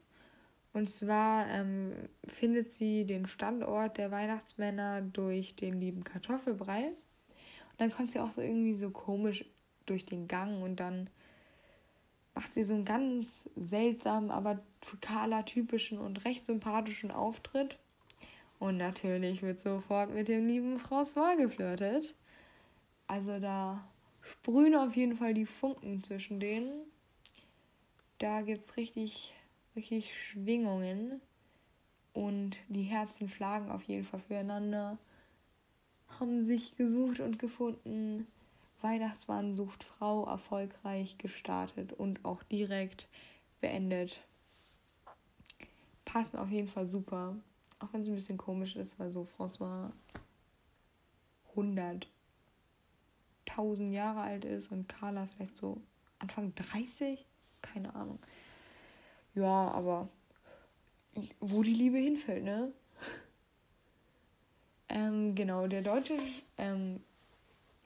[0.73, 1.93] Und zwar ähm,
[2.27, 6.89] findet sie den Standort der Weihnachtsmänner durch den lieben Kartoffelbrei.
[6.89, 9.43] Und dann kommt sie auch so irgendwie so komisch
[9.87, 11.09] durch den Gang und dann
[12.37, 17.79] macht sie so einen ganz seltsamen, aber für Carla typischen und recht sympathischen Auftritt.
[18.59, 22.13] Und natürlich wird sofort mit dem lieben François geflirtet.
[23.07, 23.83] Also da
[24.21, 26.69] sprühen auf jeden Fall die Funken zwischen denen.
[28.19, 29.33] Da gibt es richtig,
[29.75, 31.19] richtig Schwingungen.
[32.13, 34.99] Und die Herzen schlagen auf jeden Fall füreinander.
[36.19, 38.27] Haben sich gesucht und gefunden.
[38.81, 43.07] Weihnachtsmann sucht Frau erfolgreich gestartet und auch direkt
[43.59, 44.21] beendet.
[46.05, 47.35] Passen auf jeden Fall super.
[47.79, 49.91] Auch wenn es ein bisschen komisch ist, weil so François
[51.49, 52.07] 100,
[53.47, 55.81] 1000 Jahre alt ist und Carla vielleicht so
[56.19, 57.25] Anfang 30?
[57.61, 58.19] Keine Ahnung.
[59.35, 60.07] Ja, aber
[61.39, 62.71] wo die Liebe hinfällt, ne?
[64.89, 66.17] ähm, genau, der deutsche
[66.57, 67.01] ähm,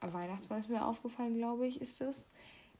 [0.01, 2.25] Weihnachtsmann ist mir aufgefallen, glaube ich, ist es.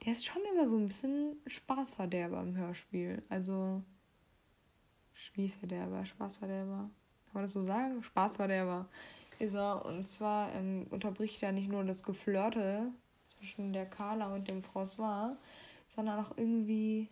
[0.03, 3.21] Der ist schon immer so ein bisschen Spaßverderber im Hörspiel.
[3.29, 3.84] Also
[5.13, 6.89] Spielverderber, Spaßverderber.
[7.25, 8.01] Kann man das so sagen?
[8.01, 8.89] Spaßverderber
[9.39, 9.86] ist er.
[9.86, 12.91] Und zwar ähm, unterbricht er nicht nur das Geflirte
[13.27, 15.36] zwischen der Carla und dem François,
[15.89, 17.10] sondern auch irgendwie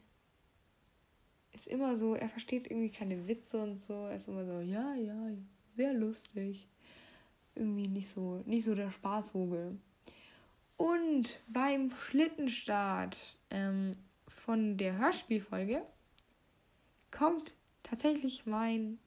[1.54, 4.06] ist immer so, er versteht irgendwie keine Witze und so.
[4.06, 5.32] Er ist immer so, ja, ja,
[5.76, 6.68] sehr lustig.
[7.56, 9.78] Irgendwie nicht so, nicht so der Spaßvogel.
[10.80, 13.18] Und beim Schlittenstart
[13.50, 13.98] ähm,
[14.30, 15.86] von der Hörspielfolge
[17.12, 18.98] kommt tatsächlich mein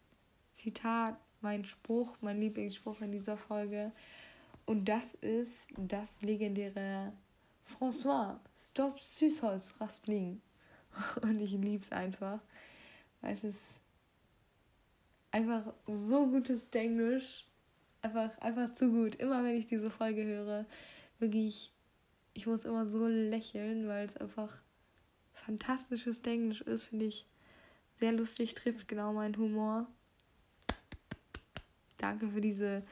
[0.52, 3.90] Zitat, mein Spruch, mein Lieblingsspruch in dieser Folge.
[4.66, 7.14] Und das ist das legendäre
[7.64, 10.42] François, stop Süßholz, Raspling.
[11.22, 12.40] Und ich liebe es einfach,
[13.22, 13.80] weil es ist
[15.30, 17.46] einfach so gutes Englisch.
[18.02, 19.14] Einfach, einfach zu gut.
[19.14, 20.66] Immer wenn ich diese Folge höre,
[21.22, 21.72] wirklich,
[22.34, 24.60] ich muss immer so lächeln, weil es einfach
[25.32, 27.26] fantastisches Englisch ist, finde ich
[27.98, 29.86] sehr lustig, trifft genau meinen Humor.
[31.98, 32.82] Danke für diese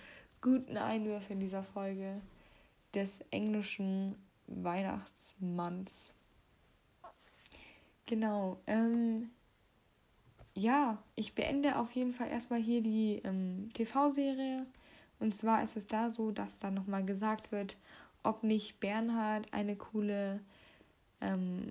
[0.41, 2.23] guten Einwürfe in dieser Folge
[2.95, 4.15] des englischen
[4.47, 6.15] Weihnachtsmanns.
[8.07, 8.61] Genau.
[8.67, 9.31] Ähm,
[10.55, 14.67] ja, ich beende auf jeden Fall erstmal hier die ähm, TV-Serie.
[15.21, 17.77] Und zwar ist es da so, dass da nochmal gesagt wird,
[18.23, 20.41] ob nicht Bernhard eine coole
[21.21, 21.71] ähm,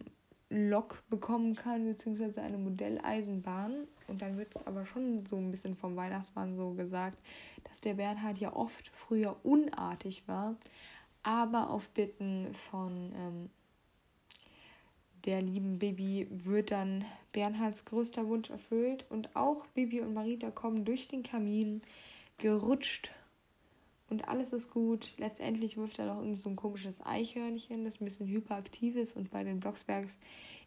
[0.50, 3.88] Lok bekommen kann, beziehungsweise eine Modelleisenbahn.
[4.08, 7.18] Und dann wird es aber schon so ein bisschen vom Weihnachtsmann so gesagt,
[7.66, 10.56] dass der Bernhard ja oft früher unartig war,
[11.22, 13.50] aber auf Bitten von ähm,
[15.26, 20.86] der lieben Baby wird dann Bernhards größter Wunsch erfüllt und auch Baby und Marita kommen
[20.86, 21.82] durch den Kamin
[22.38, 23.12] gerutscht
[24.10, 25.14] und alles ist gut.
[25.18, 29.32] Letztendlich wirft er noch irgend so ein komisches Eichhörnchen, das ein bisschen hyperaktiv ist und
[29.32, 30.18] bei den Blocksbergs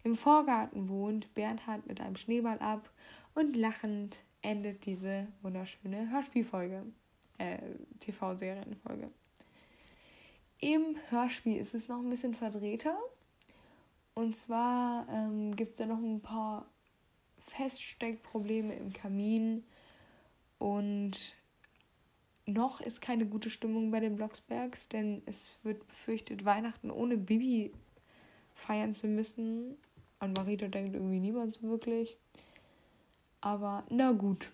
[0.05, 1.33] im Vorgarten wohnt.
[1.35, 2.91] Bernhard mit einem Schneeball ab
[3.35, 6.85] und lachend endet diese wunderschöne Hörspielfolge,
[7.39, 7.59] äh,
[8.01, 9.11] TV-Serienfolge.
[10.59, 12.97] Im Hörspiel ist es noch ein bisschen verdrehter.
[14.15, 16.67] Und zwar ähm, gibt es da noch ein paar
[17.39, 19.65] Feststeckprobleme im Kamin
[20.59, 21.35] und
[22.47, 27.73] noch ist keine gute Stimmung bei den Blocksbergs, denn es wird befürchtet, Weihnachten ohne Bibi
[28.55, 29.77] feiern zu müssen.
[30.19, 32.17] An Marita denkt irgendwie niemand so wirklich.
[33.41, 34.51] Aber na gut.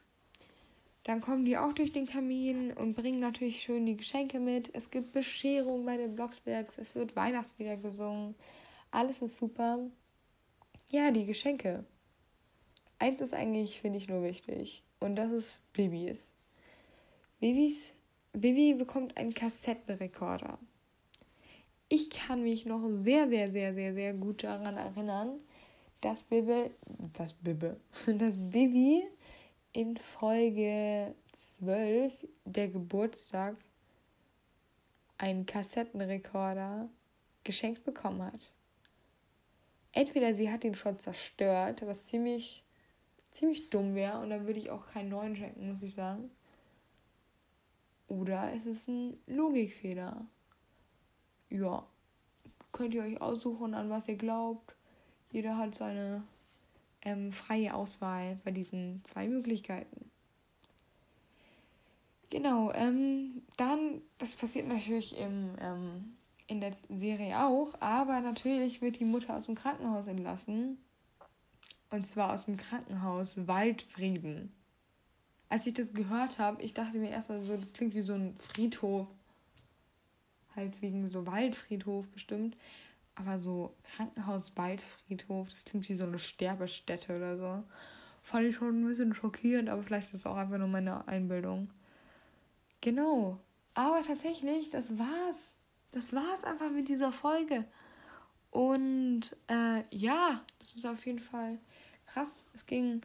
[1.04, 4.74] Dann kommen die auch durch den Kamin und bringen natürlich schön die Geschenke mit.
[4.74, 6.76] Es gibt Bescherung bei den Blocksbergs.
[6.76, 8.34] Es wird Weihnachtslieder gesungen.
[8.90, 9.78] Alles ist super.
[10.90, 11.84] Ja, die Geschenke.
[12.98, 14.82] Eins ist eigentlich, finde ich, nur wichtig.
[15.00, 16.37] Und das ist Babys.
[17.40, 17.94] Vivis,
[18.32, 20.58] Vivi bekommt einen Kassettenrekorder.
[21.88, 25.38] Ich kann mich noch sehr, sehr, sehr, sehr, sehr gut daran erinnern,
[26.00, 26.72] dass Bibi,
[27.12, 27.70] das Bibi,
[28.18, 29.04] dass Bibi
[29.72, 33.56] in Folge 12 der Geburtstag
[35.16, 36.88] einen Kassettenrekorder
[37.44, 38.52] geschenkt bekommen hat.
[39.92, 42.64] Entweder sie hat ihn schon zerstört, was ziemlich,
[43.30, 46.30] ziemlich dumm wäre, und dann würde ich auch keinen neuen schenken, muss ich sagen.
[48.08, 50.26] Oder es ist ein Logikfehler.
[51.50, 51.86] Ja,
[52.72, 54.74] könnt ihr euch aussuchen, an was ihr glaubt.
[55.30, 56.22] Jeder hat seine
[57.02, 60.10] ähm, freie Auswahl bei diesen zwei Möglichkeiten.
[62.30, 66.16] Genau, ähm, dann, das passiert natürlich im, ähm,
[66.46, 70.78] in der Serie auch, aber natürlich wird die Mutter aus dem Krankenhaus entlassen.
[71.90, 74.52] Und zwar aus dem Krankenhaus Waldfrieden.
[75.48, 78.36] Als ich das gehört habe, ich dachte mir erstmal so, das klingt wie so ein
[78.36, 79.08] Friedhof.
[80.54, 82.56] Halt wegen so Waldfriedhof bestimmt.
[83.14, 87.64] Aber so Krankenhaus Waldfriedhof, das klingt wie so eine Sterbestätte oder so.
[88.22, 91.70] Fand ich schon ein bisschen schockierend, aber vielleicht ist es auch einfach nur meine Einbildung.
[92.80, 93.38] Genau.
[93.74, 95.54] Aber tatsächlich, das war's.
[95.92, 97.64] Das war's einfach mit dieser Folge.
[98.50, 101.58] Und äh, ja, das ist auf jeden Fall
[102.06, 102.44] krass.
[102.54, 103.02] Es ging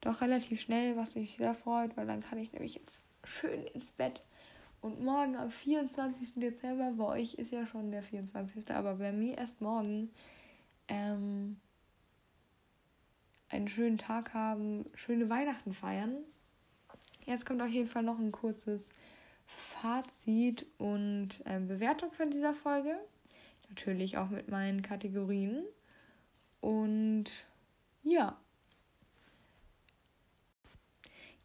[0.00, 3.92] doch relativ schnell, was mich sehr freut, weil dann kann ich nämlich jetzt schön ins
[3.92, 4.24] Bett.
[4.80, 6.34] Und morgen am 24.
[6.34, 8.70] Dezember, bei euch ist ja schon der 24.
[8.70, 10.10] Aber bei mir erst morgen
[10.88, 11.56] ähm,
[13.48, 16.18] einen schönen Tag haben, schöne Weihnachten feiern.
[17.24, 18.88] Jetzt kommt auf jeden Fall noch ein kurzes
[19.46, 22.96] Fazit und äh, Bewertung von dieser Folge.
[23.68, 25.64] Natürlich auch mit meinen Kategorien.
[26.60, 27.24] Und
[28.02, 28.38] ja.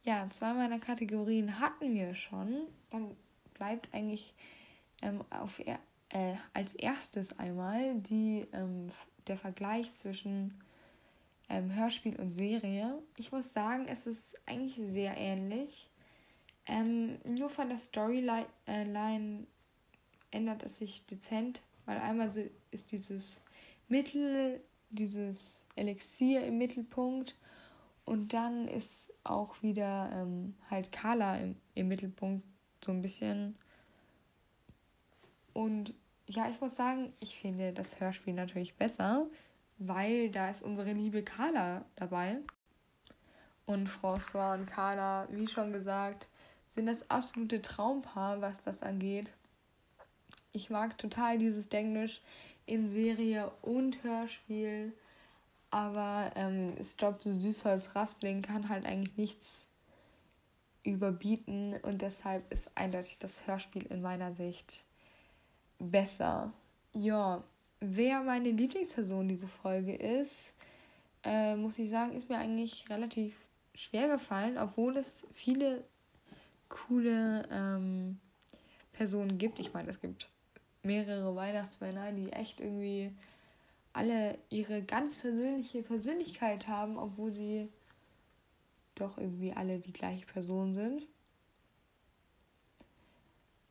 [0.03, 2.67] Ja, zwei meiner Kategorien hatten wir schon.
[2.89, 3.15] Dann
[3.53, 4.33] bleibt eigentlich
[5.01, 8.91] ähm, auf, äh, als erstes einmal die, ähm,
[9.27, 10.59] der Vergleich zwischen
[11.49, 12.97] ähm, Hörspiel und Serie.
[13.17, 15.87] Ich muss sagen, es ist eigentlich sehr ähnlich.
[16.65, 18.85] Ähm, nur von der Storyline äh,
[20.31, 23.41] ändert es sich dezent, weil einmal so ist dieses
[23.87, 27.35] Mittel, dieses Elixier im Mittelpunkt
[28.11, 32.45] und dann ist auch wieder ähm, halt Carla im, im Mittelpunkt
[32.83, 33.57] so ein bisschen.
[35.53, 35.93] Und
[36.27, 39.27] ja, ich muss sagen, ich finde das Hörspiel natürlich besser,
[39.77, 42.39] weil da ist unsere liebe Carla dabei.
[43.65, 46.27] Und François und Carla, wie schon gesagt,
[46.67, 49.31] sind das absolute Traumpaar, was das angeht.
[50.51, 52.19] Ich mag total dieses Denglisch
[52.65, 54.91] in Serie und Hörspiel.
[55.71, 59.69] Aber ähm, Stop Süßholz Raspling kann halt eigentlich nichts
[60.83, 64.83] überbieten und deshalb ist eindeutig das Hörspiel in meiner Sicht
[65.79, 66.51] besser.
[66.93, 67.43] Ja,
[67.79, 70.53] wer meine Lieblingsperson diese Folge ist,
[71.23, 73.35] äh, muss ich sagen, ist mir eigentlich relativ
[73.73, 75.83] schwer gefallen, obwohl es viele
[76.67, 78.19] coole ähm,
[78.91, 79.59] Personen gibt.
[79.59, 80.29] Ich meine, es gibt
[80.83, 83.11] mehrere Weihnachtsmänner, die echt irgendwie
[83.93, 87.69] alle ihre ganz persönliche Persönlichkeit haben, obwohl sie
[88.95, 91.07] doch irgendwie alle die gleiche Person sind.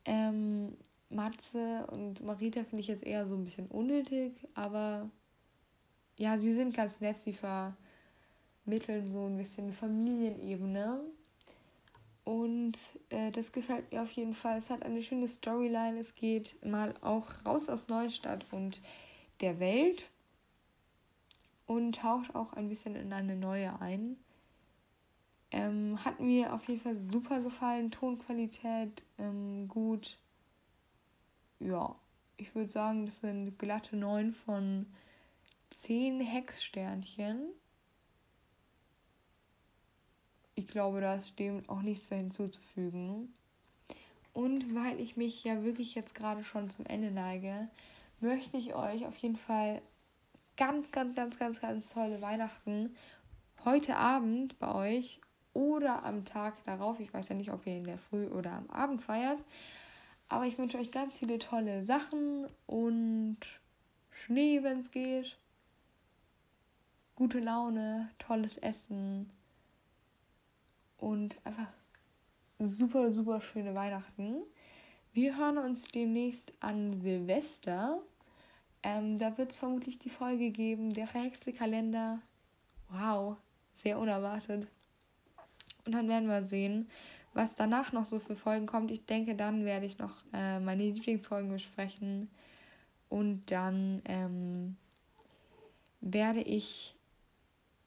[0.06, 0.78] ähm,
[1.10, 5.10] Matze und Marita finde ich jetzt eher so ein bisschen unnötig, aber
[6.18, 7.20] ja, sie sind ganz nett.
[7.20, 11.02] Sie vermitteln so ein bisschen Familienebene.
[12.26, 12.78] Und
[13.09, 14.57] äh, das gefällt mir auf jeden Fall.
[14.57, 15.99] Es hat eine schöne Storyline.
[15.99, 18.82] Es geht mal auch raus aus Neustadt und
[19.41, 20.09] der Welt
[21.67, 24.17] und taucht auch ein bisschen in eine neue ein.
[25.51, 27.91] Ähm, hat mir auf jeden Fall super gefallen.
[27.91, 30.17] Tonqualität ähm, gut.
[31.59, 31.95] Ja,
[32.38, 34.88] ich würde sagen, das sind glatte 9 von
[35.69, 37.49] 10 Hexsternchen.
[40.56, 43.34] Ich glaube, da ist dem auch nichts mehr hinzuzufügen.
[44.34, 47.68] Und weil ich mich ja wirklich jetzt gerade schon zum Ende neige,
[48.22, 49.82] möchte ich euch auf jeden Fall
[50.58, 52.95] ganz, ganz, ganz, ganz, ganz tolle Weihnachten
[53.66, 55.20] heute Abend bei euch
[55.53, 56.99] oder am Tag darauf.
[56.99, 59.39] Ich weiß ja nicht, ob ihr in der Früh oder am Abend feiert.
[60.28, 63.38] Aber ich wünsche euch ganz viele tolle Sachen und
[64.10, 65.38] Schnee, wenn es geht.
[67.16, 69.30] Gute Laune, tolles Essen
[70.98, 71.72] und einfach
[72.60, 74.43] super, super schöne Weihnachten.
[75.14, 78.02] Wir hören uns demnächst an Silvester.
[78.84, 82.20] Ähm, da wird es vermutlich die Folge geben, der verhexte Kalender.
[82.89, 83.38] Wow,
[83.74, 84.68] sehr unerwartet.
[85.86, 86.89] Und dann werden wir sehen,
[87.34, 88.91] was danach noch so für Folgen kommt.
[88.91, 92.30] Ich denke, dann werde ich noch äh, meine Lieblingsfolgen besprechen.
[93.10, 94.78] Und dann ähm,
[96.02, 96.96] werde ich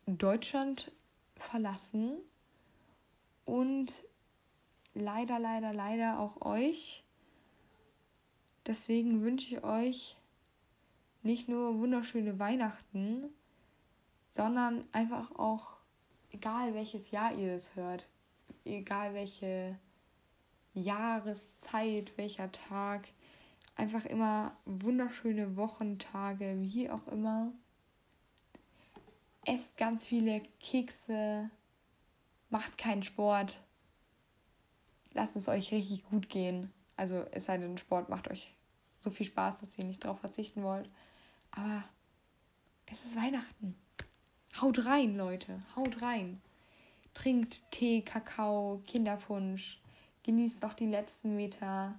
[0.07, 0.93] Deutschland
[1.37, 2.19] verlassen
[3.49, 4.05] und
[4.93, 7.03] leider, leider, leider auch euch.
[8.67, 10.19] Deswegen wünsche ich euch
[11.23, 13.31] nicht nur wunderschöne Weihnachten,
[14.29, 15.79] sondern einfach auch
[16.31, 18.11] egal welches Jahr ihr das hört,
[18.67, 19.79] egal welche
[20.75, 23.09] Jahreszeit, welcher Tag,
[23.77, 27.51] einfach immer wunderschöne Wochentage, wie auch immer.
[29.47, 31.49] Esst ganz viele Kekse,
[32.51, 33.61] macht keinen Sport,
[35.13, 36.73] lasst es euch richtig gut gehen.
[36.97, 38.55] Also es sei denn, Sport macht euch
[38.97, 40.91] so viel Spaß, dass ihr nicht darauf verzichten wollt.
[41.53, 41.85] Aber
[42.87, 43.77] es ist Weihnachten.
[44.61, 46.41] Haut rein, Leute, haut rein.
[47.15, 49.81] Trinkt Tee, Kakao, Kinderpunsch.
[50.25, 51.99] Genießt noch die letzten Meter,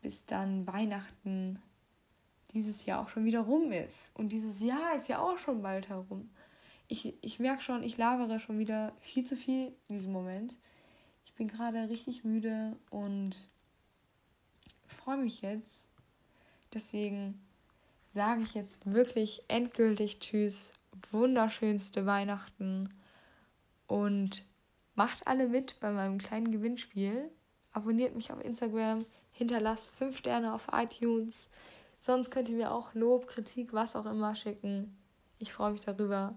[0.00, 1.62] bis dann Weihnachten
[2.52, 4.10] dieses Jahr auch schon wieder rum ist.
[4.14, 6.30] Und dieses Jahr ist ja auch schon bald herum.
[6.88, 10.56] Ich, ich merke schon, ich labere schon wieder viel zu viel in diesem Moment.
[11.24, 13.48] Ich bin gerade richtig müde und
[14.86, 15.88] freue mich jetzt.
[16.72, 17.40] Deswegen
[18.08, 20.72] sage ich jetzt wirklich endgültig Tschüss
[21.10, 22.88] wunderschönste Weihnachten
[23.86, 24.46] und
[24.94, 27.30] macht alle mit bei meinem kleinen Gewinnspiel.
[27.72, 31.48] Abonniert mich auf Instagram, hinterlasst 5 Sterne auf iTunes.
[32.00, 34.96] Sonst könnt ihr mir auch Lob, Kritik, was auch immer schicken.
[35.38, 36.36] Ich freue mich darüber.